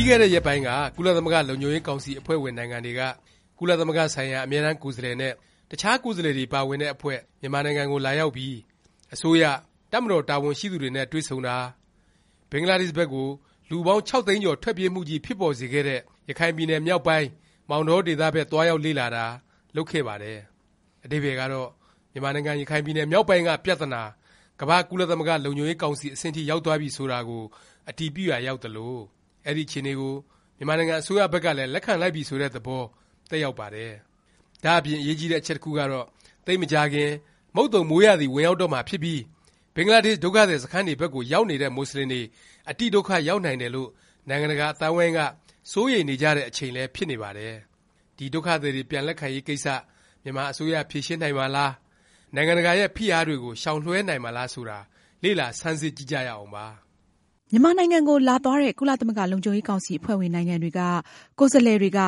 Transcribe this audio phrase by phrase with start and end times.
[0.00, 3.00] ပြီးခဲ့တဲ့ရက်ပိုင်းက ကုလသမဂ္ဂ လုံခြုံရေးကောင်စီ အဖွဲ့ဝင်နိုင်ငံတွေက
[3.58, 5.32] ကုလသမဂ္ဂဆိုင်ရာ အမြဲတမ်းကိုယ်စားလှယ်နဲ့
[5.70, 8.56] တခြားကိုယ်စားလှယ်တွေ ပါဝင်တဲ့အဖွဲ့ မြန်မာနိုင်ငံကို လာရောက်ပြီး
[9.14, 9.44] အစိုးရ၊
[9.92, 11.56] တပ်မတော် တာဝန်ရှိသူတွေနဲ့ တွေ့ဆုံတာ၊
[12.50, 13.28] ဘင်္ဂလားဒေ့ရှ်ဘက်ကို
[13.70, 17.28] လူပေါင်း ၆ သိန်းကျော် ထွက်ပြေးမှုကြီး ဖြစ်ပေါ်စေခဲ့တဲ့ ရခိုင်ပြည်နယ်မြောက်ပိုင်း
[17.68, 19.26] မောင်တောဒေသဘက် သွားရောက်လေ့လာတာ
[19.76, 20.38] လုပ်ခဲ့ပါတယ်။
[21.04, 21.68] အဓိပ္ပါယ်ကတော့
[22.12, 24.02] မြန်မာနိုင်ငံ ရခိုင်ပြည်နယ်မြောက်ပိုင်းက ပြသနာ
[24.60, 27.44] ကမ္ဘာ့ ကုလသမဂ္ဂ လုံခြုံရေးကောင်စီ အဆင့်ထိ ရောက်သွားပြီ ဆိုတာကို
[27.88, 28.96] အတည်ပြုရာရောက်သလို၊
[29.46, 30.14] အဲဒီအခြေအနေကို
[30.56, 32.82] မြန်မာနိုင်ငံ အစိုးရဘက်ကလည်း လက်ခံလိုက်ပြီ ဆိုတဲ့ သဘော
[33.30, 33.92] သက်ရောက်ပါတယ်။
[34.64, 36.06] ဒါ့အပြင် အရေးကြီးတဲ့ အချက်တစ်ခုကတော့
[36.46, 37.10] သိပ်မကြာခင်
[37.56, 39.20] မုတ်သုံမိုးရာသီ ဝင်ရောက်တော့မှာဖြစ်ပြီး
[39.74, 42.22] ဘင်္ဂလားဒေ့ရှ် ဒုက္ခသည် စခန်းတွေဘက်ကို ရောက်နေတဲ့ မူဆလင်တွေ
[42.70, 43.90] အတိဒုက္ခ ရောက်နိုင်တယ်လို့
[44.28, 45.20] နိုင်ငံတကာ အသိုင်းအဝိုင်းက
[45.72, 47.54] စိုးရိမ်နေကြတဲ့ အချိန်လည်း ဖြစ်နေပါတယ်။
[48.16, 49.66] ဒီ ဒုက္ခသည်တွေ ပြန်လက်ခံရေးကိစ္စ
[50.22, 51.72] မြန်မာအစိုးရ ဖြေရှင်းနိုင်မှာလား၊
[52.34, 54.78] နိုင်ငံတကာရဲ့ ဖိအားတွေကို ရှောင်လွှဲနိုင်မှာလား ဆိုတာ
[55.22, 56.66] လေ့လာ ဆန်းစစ်ကြည့်ကြရအောင်ပါ။
[57.52, 60.80] မြန်မာနိုင်ငံကို လာသွားတဲ့ ကုလသမဂ္ဂလုံခြုံရေးကောင်စီအဖွဲ့ဝင်နိုင်ငံတွေက
[61.38, 62.00] ကိုယ်စားလှယ်တွေက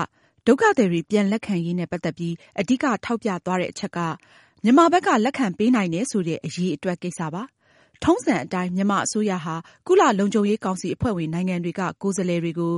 [0.47, 3.99] ဒုက္ခသည်တွေ ပြန်လက်ခံရေးနဲ့ ပတ်သက်ပြီး အဓိက ထောက်ပြသွားတဲ့အချက်က
[4.65, 7.43] မြန်မာဘက်က လက်ခံပေးနိုင်တယ်ဆိုတဲ့ အရည်အတွက်ကိစ္စပါ။
[8.05, 9.55] ထုံးစံအတိုင်း မြန်မာအစိုးရဟာ
[9.87, 12.75] ကုလလုံခြုံရေးကောင်စီအဖွဲ့ဝင်နိုင်ငံတွေက ကိုယ်စားလှယ်တွေကို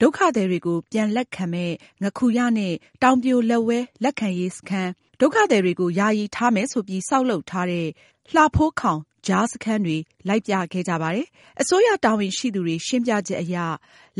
[0.00, 7.86] ဒုက္ခသည်တွေကို ပြန်လက်ခံမယ့် ငါးခူရနဲ့ တောင်ပြိုလက်ဝဲ လက်ခံရေးစခန်း၊ဒုက္ခသည်တွေကို ယာယီထားမယ်ဆိုပြီး ဆောက်လုပ်ထားတဲ့
[8.34, 9.96] လှဖိုးခေါင် ကြားစခန်းတွေ
[10.28, 11.26] လိုက်ပြခဲ့ကြပါတယ်။
[11.60, 13.56] အစိုးရတာဝန်ရှိသူတွေ ရှင်းပြချက်အရ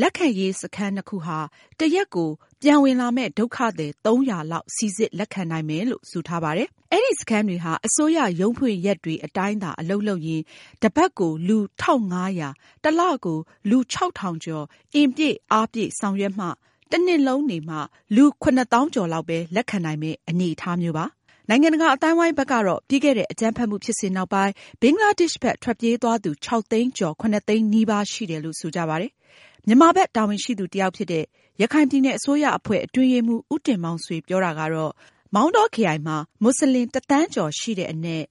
[0.00, 1.38] လက်ခံရေးစခန်းနှစ်ခုဟာ
[1.78, 2.30] တစ်ရက်ကို
[2.62, 10.42] ပြန်ဝင်လာမယ့် ဒုက္ခသည် ၃၀၀ လောက် စိစစ်လက်ခံနိုင်မယ်လို့ ဆိုထားပါတယ်။အဲဒီစခန်းတွေဟာ အစိုးရရုံးဖွင့်ရက်တွေအတိုင်းသာ အလုပ်လုပ်ရင်
[10.82, 12.42] တစ်ပတ်ကို လူ ၁၅၀၀၊
[12.84, 13.38] တစ်လကို
[13.70, 14.64] လူ ၆၀၀၀ ကျော်
[14.94, 16.46] အင်ပြည့်အားပြည့် ဆောင်ရွက်မှ
[16.90, 17.76] တစ်နှစ်လုံးနေမှ
[18.16, 21.06] လူ ၇ သောင်းကျော်လောက်ပဲ လက်ခံနိုင်မယ့် အနေအထားမျိုးပါ။
[21.50, 29.12] နိုင်ငံတကာ အသိုင်းအဝိုင်းဘက်ကတော့ ပြီးခဲ့တဲ့ အကြမ်းဖက်မှုဖြစ်စဉ်နောက်ပိုင်း ဘင်္ဂလားဒေ့ရှ်ဘက် ထွက်ပြေးသွားသူ ၆ သိန်းကျော် ၇ သိန်းနီးပါး ရှိတယ်လို့ ဆိုကြပါတယ်။
[29.66, 31.24] မြန်မာဘက် တာဝန်ရှိသူတစ်ယောက်ဖြစ်တဲ့
[31.62, 34.92] ရခိုင်ပြည်နယ်အစိုးရအဖွဲ့ အတွင်းရေးမှူး ဦးတင်မောင်ဆွေ ပြောတာကတော့
[35.34, 38.24] မောင်တောခရိုင်မှာမူဆလင်တစ်သန်းကျော်ရှိတဲ့အနက်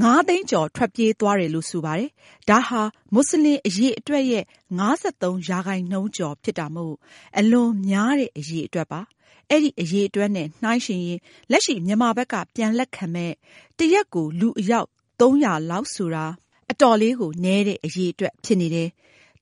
[0.00, 2.10] ၅သိန်းကျော် ထွက်ပြေးသွားတယ်လို့ ဆိုပါတယ်။
[2.48, 2.80] ဒါဟာ
[3.14, 4.44] မူဆလင် အရည်အတွက်ရဲ့
[4.78, 4.82] ၅
[5.20, 6.94] ၃ ရာခိုင်နှုန်းကျော် ဖြစ်တာမို့
[7.38, 9.00] အလွန်များတဲ့ အရည်အတွက်ပါ။
[9.50, 11.20] အဲဒီ အရည်အတွက်နဲ့ နှိုင်းယှဉ်ရင်
[11.50, 13.34] လက်ရှိ မြန်မာဘက်က ပြန်လက်ခံမယ့်
[13.78, 14.88] တစ်ရက်ကို လူအယောက်
[15.20, 16.26] ၃၀၀ လောက်ဆိုတာ
[16.70, 18.88] အတော်လေးကို နည်းတဲ့ အရည်အတွက် ဖြစ်နေတယ်၊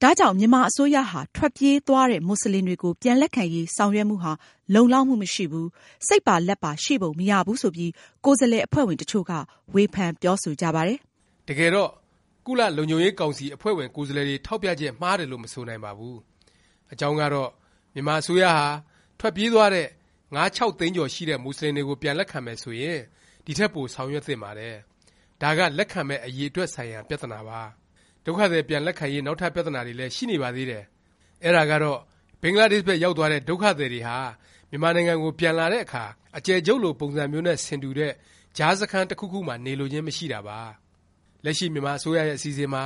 [0.04, 4.32] ဒါကြောင့် မြန်မာအစိုးရဟာ ထွက်ပြေးသွားတဲ့မူဆလင်တွေကို ပြန်လက်ခံရေး ဆောင်ရွက်မှုဟာ
[4.74, 5.66] လုံလောက်မှုမရှိဘူး၊
[6.06, 7.90] စိတ်ပါလက်ပါ ရှိပုံမရဘူးဆိုပြီး
[8.24, 9.32] ကိုယ်စားလှယ်အဖွဲ့ဝင် တစ်ချို့က
[9.74, 10.98] ဝေဖန်ပြောဆိုကြပါတယ်။
[11.48, 11.90] တကယ်တော့
[12.46, 16.16] ကုလလုံခြုံရေးကောင်စီ အဖွဲ့ဝင် ကိုယ်စားလှယ်တွေ ထောက်ပြချက် မှားတယ်လို့ မဆိုနိုင်ပါဘူး။
[16.92, 17.50] အကြောင်းကတော့
[17.94, 18.66] မြန်မာအစိုးရဟာ
[19.20, 19.88] ထွက်ပြေးသွားတဲ့ ၅-
[20.56, 22.98] ၆ သိန်းကျော်ရှိတဲ့ မူဆလင်တွေကို ပြန်လက်ခံမယ် ဆိုရင်
[23.44, 24.74] ဒီထက်ပို ဆောင်ရွက်သင့်ပါတယ်။
[25.42, 27.60] ဒါက လက်ခံမယ့် အရည်အတွက် ဆိုင်ရာ ပြသနာပါ။
[28.24, 30.84] ဒုက္ခသည် ပြန်လက်ခံရေး နောက်ထပ် ပြသနာတွေလည်း ရှိနေပါသေးတယ်။
[31.44, 31.98] အဲဒါကတော့
[32.42, 34.18] ဘင်္ဂလားဒေ့ရှ်ဘက် ရောက်သွားတဲ့ ဒုက္ခသည်တွေဟာ
[34.70, 36.04] မြန်မာနိုင်ငံကို ပြန်လာတဲ့အခါ
[36.36, 38.12] အကျယ်ချုပ်လို ပုံစံမျိုးနဲ့ ဆင်တူတဲ့
[38.56, 40.58] ကြားစခန်း တစ်ခုခုမှာ နေလိုခြင်း မရှိတာပါ။
[41.44, 42.82] လက်ရှိ မြန်မာအစိုးရရဲ့ အစီအစဉ်မှာ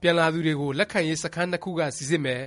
[0.00, 2.40] ပြန်လာသူတွေကို လက်ခံရေး စခန်းနှစ်ခုက စိစစ်မယ်၊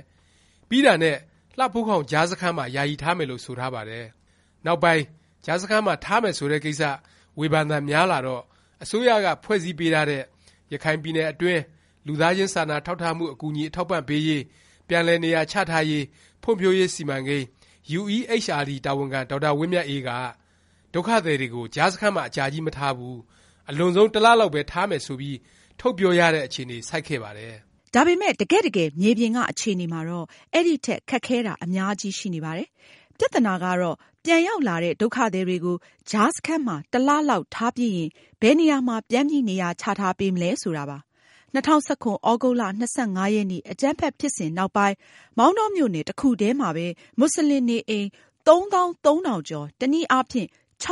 [0.68, 1.16] ပြီးတာနဲ့
[1.58, 4.06] လှဖိုးခေါင် ကြားစခန်းမှာ ယာယီထားမယ်လို့ ဆိုထားပါတယ်။
[4.66, 5.04] နောက်ပိုင်း
[5.44, 6.82] ကြားစခန်းမှာ ထားမယ် ဆိုတဲ့ကိစ္စ
[7.38, 8.42] ဝေဖန်သံများလာတော့
[8.82, 10.22] အစိုးရက ဖွဲ့စည်းပေးထားတဲ့
[10.72, 11.62] ရခိုင်ပြည်နယ်အတွင်း
[12.06, 14.42] လူသားချင်းစာနာထောက်ထားမှု အကူအညီအထောက်အပံ့ပေးရေး၊
[14.88, 16.04] ပြန်လည်နေရာချထားရေး
[16.42, 17.46] ဖွံ့ဖြိုးရေး စီမံကိန်း
[17.98, 20.10] UEHRD တာဝန်ခံ ဒေါက်တာဝင်းမြတ်အေးက
[20.94, 23.16] ဒုက္ခသည်တွေကို ကြားစခန်းမှာ အကြာကြီးမထားဘူး၊
[23.70, 25.38] အလွန်ဆုံး တစ်လ လောက်ပဲ ထားမယ် ဆိုပြီး
[25.80, 27.54] ထုတ်ပြောရတဲ့ အခြေအနေ ဆိုက်ခဲ့ပါတယ်။
[27.94, 32.68] ဒါပေမယ့် တကယ့်တကယ် မြေပြင်က အခြေအနေမှာတော့ အဲဒီထက် ခက်ခဲတာ အများကြီး ရှိနေပါတယ်။
[33.18, 35.76] ပြသနာကတော့ ပြန်ရောက်လာတဲ့ ဒုက္ခသည်တွေကို
[36.10, 38.10] ကြားစခန်းမှာ တစ်လလောက် ထားပြီးရင်
[38.40, 40.98] ဘယ်နေရာမှာ ပြန်ပြီး နေရာချထားပေးမလဲ ဆိုတာပါ။
[41.54, 42.68] ၂၀၁၇ သြဂုတ်လ ၂
[43.16, 44.96] ၅ ရက်နေ့ အကြမ်းဖက်ဖြစ်စဉ်နောက်ပိုင်း
[45.38, 46.86] မောင်တောမြို့နယ် တစ်ခုတည်းမှာပဲ
[47.18, 48.08] မူဆလင်နေအိမ်
[48.46, 50.48] ၃၃၀၀၀ ကျော်တစ်နည်းအားဖြင့်
[50.84, 50.86] ၆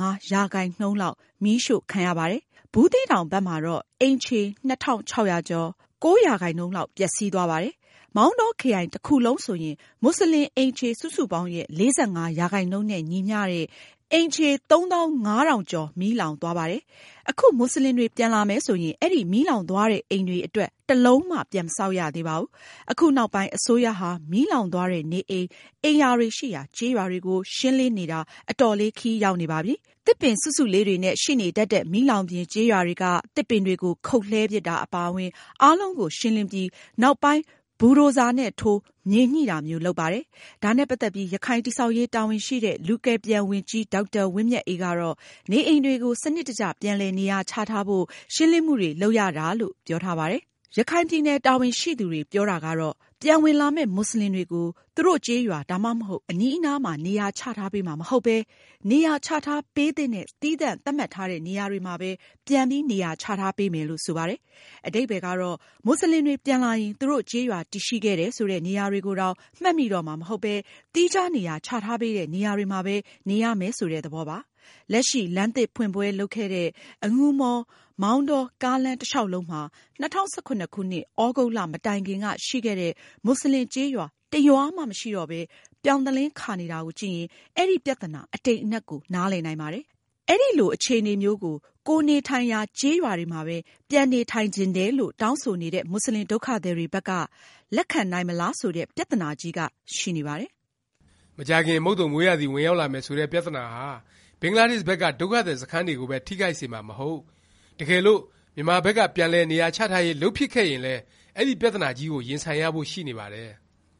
[0.00, 5.68] ၅ ရာခိုင်နှုန်းလောက် မီးရှို့ခံရပါတယ်။ဘူးသီးတောင်ဘက်မှာတော့ အိမ်ခြေ ၂၆၀၀ ကျော်
[6.02, 7.74] ၉ ရာခိုင်နှုန်းလောက် ပျက်စီးသွားပါတယ်။
[8.16, 11.82] မောင်တောခရိုင်တစ်ခုလုံးဆိုရင်မူဆလင် အိမ်ခြေ စုစုပေါင်းရဲ့ ၄
[12.16, 13.66] ၅ ရာခိုင်နှုန်းနဲ့ ညီမျှတဲ့
[14.12, 16.82] အိမ်ခြေ ၃၅၀၀၀ ကျော် မီးလောင်သွားပါတယ်။
[17.30, 22.48] အခုမူဆလင်တွေ ပြန်လာမယ်ဆိုရင် အဲဒီ မီးလောင်သွားတဲ့ အိမ်တွေအတွက် တစ်လုံးမှ ပြန်မဆောက်ရသေးပါဘူး။
[22.90, 25.46] အခုနောက်ပိုင်း အစိုးရဟာ မီးလောင်သွားတဲ့ နေအိမ်၊
[25.84, 28.20] အိမ်ယာတွေရှိရာ ကျေးရွာတွေကို ရှင်းလင်းနေတာ
[28.50, 29.74] အတော်လေး ခရီးရောက်နေပါပြီ။
[30.06, 33.04] သစ်ပင်စုစုလေးတွေနဲ့ ရှိနေတတ်တဲ့ မီးလောင်ပြင် ကျေးရွာတွေက
[33.34, 35.30] သစ်ပင်တွေကို ခုတ်လှဲပစ်တာ အပါအဝင်
[35.62, 36.68] အားလုံးကို ရှင်းလင်းပြီး
[37.02, 37.42] နောက်ပိုင်း
[37.80, 38.80] ဘူဒိုဇာနဲ့ထိုး
[39.10, 40.24] မြေညှိတာမျိုး လုပ်ပါတယ်။
[40.62, 45.16] ဒါနဲ့ပတ်သက်ပြီး ရခိုင်တည်ဆောက်ရေး တာဝန်ရှိတဲ့ လူကယ်ပြန်ဝန်ကြီး ဒေါက်တာဝင်းမြတ်အေးကတော့
[45.50, 50.42] နေအိမ်တွေကို စနစ်တကျ ပြန်လည်နေရာချထားဖို့ ရှင်းလင်းမှုတွေ လုပ်ရတာလို့ ပြောထားပါတယ်
[50.74, 58.36] ရခိုင်ပြည်နယ် တာဝန်ရှိသူတွေ ပြောတာကတော့ ပြန်ဝင်လာမယ့်မူဆလင်တွေကို သူတို့ကျေးရွာ ဒါမှမဟုတ် အနီးအနားမှာ နေရာချထားပေးမှာ မဟုတ်ပဲ၊
[58.90, 62.10] နေရာချထားပေးသင့်တဲ့ သီးသန့်သတ်မှတ်ထားတဲ့ နေရာတွေမှာပဲ
[62.46, 64.38] ပြန်ပြီး နေရာချထားပေးမယ်လို့ ဆိုပါတယ်။
[64.86, 70.54] အဓိပ္ပါယ်ကတော့မူဆလင်တွေ ပြန်လာရင် သူတို့ကျေးရွာတည်ရှိခဲ့တယ်ဆိုတဲ့ နေရာတွေကိုတောင် မှတ်မိတော့မှာ မဟုတ်ပဲ
[70.94, 72.96] သီးခြားနေရာချထားပေးတဲ့ နေရာတွေမှာပဲ
[73.28, 74.38] နေရမယ်ဆိုတဲ့ သဘောပါ။
[74.92, 76.68] လက်ရှိ လမ်းသစ်ဖွင့်ပွဲလုပ်ခဲ့တဲ့
[77.04, 77.60] အငူမော်-
[78.02, 79.60] မောင်တော ကားလမ်းတစ်လျောက်လုံးမှာ
[80.00, 82.92] ၂၀၁၇ ခုနှစ် သြဂုတ်လ မတိုင်ခင်က ရှိခဲ့တဲ့
[83.24, 85.40] မူဆလင်ကျေးရွာ တစ်ရွာမှ မရှိတော့ပဲ
[85.84, 89.84] ပြောင်သလင်းခါနေတာကိုကြည့်ရင် အဲဒီ ပြသနာ အတိမ်အနက်ကို နားလည်နိုင်ပါတယ်။
[90.30, 91.56] အဲလို အခြေအနေမျိုးကို
[91.88, 93.56] ကိုယ်နေထိုင်ရာ ကျေးရွာတွေမှာပဲ
[93.90, 97.10] ပြန်နေထိုင်ချင်တယ်လို့ တောင်းဆိုနေတဲ့မူဆလင် ဒုက္ခသည်တွေဘက်က
[97.76, 99.60] လက်ခံနိုင်မလား ဆိုတဲ့ ပြသနာကြီးက
[99.96, 100.50] ရှိနေပါတယ်။
[101.38, 103.88] မကြာခင် မုတ်သုံမိုးရာသီ ဝင်ရောက်လာမယ် ဆိုတဲ့ ပြသနာဟာ
[104.40, 107.18] ဘင်္ဂလားဒေ့ရှ်ဘက်က ဒုက္ခသည် စခန်းတွေကိုပဲ ထိခိုက်စေမှာ မဟုတ်၊
[107.78, 108.20] တကယ်လို့
[108.56, 111.00] မြန်မာဘက်က ပြန်လည် နေရာချထားရေး လုပ်ဖြစ်ခဲ့ရင်လည်း
[111.36, 113.50] အဲဒီ ပြသနာကြီးကို ရင်ဆိုင်ရဖို့ ရှိနေပါတယ်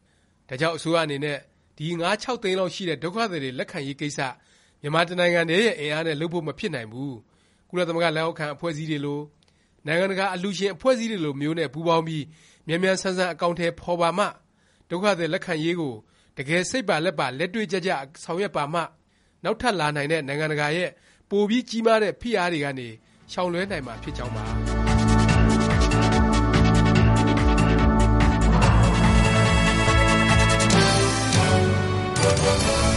[0.49, 1.39] ။ဒါကြောင့် အစိုးရအနေနဲ့
[1.77, 4.21] ဒီ ၅-၆ သိန်းလောက်ရှိတဲ့ ဒုက္ခသည်တွေ လက်ခံရေးကိစ္စ
[4.81, 7.13] မြန်မာတစ်နိုင်ငံတည်းရဲ့ အင်အားနဲ့ လုပ်ဖို့ မဖြစ်နိုင်ဘူး၊
[7.69, 9.21] ကုလသမဂ္ဂ လက်အောက်ခံ အဖွဲ့အစည်းတွေလို၊
[9.87, 12.25] နိုင်ငံတကာ အလှူရှင် အဖွဲ့အစည်းတွေလိုမျိုးနဲ့ ပူးပေါင်းပြီး
[12.67, 14.25] မြန်မြန်ဆန်ဆန် အကောင်အထည် ဖော်ပါမှ၊
[14.91, 15.95] ဒုက္ခသည် လက်ခံရေးကို
[16.37, 17.91] တကယ် စိတ်ပါလက်ပါ လက်တွေ့ကျကျ
[18.25, 18.81] ဆောင်ရွက်ပါမှ
[19.47, 20.91] နောက်ထပ်လာနိုင်တဲ့ နိုင်ငံတကာရဲ့
[21.31, 22.89] ပိုပြီးကြီးမားတဲ့ ဖိအားတွေကနေ
[23.33, 24.45] ရှောင်လွဲနိုင်မှာ ဖြစ်ကြောင်းပါ။